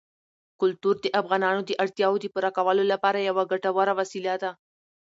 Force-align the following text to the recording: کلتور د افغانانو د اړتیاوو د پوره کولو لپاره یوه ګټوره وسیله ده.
کلتور 0.61 0.95
د 1.01 1.05
افغانانو 1.19 1.61
د 1.65 1.71
اړتیاوو 1.83 2.21
د 2.21 2.25
پوره 2.33 2.51
کولو 2.57 2.83
لپاره 2.93 3.25
یوه 3.29 3.43
ګټوره 3.51 3.93
وسیله 3.99 4.33
ده. 4.43 4.51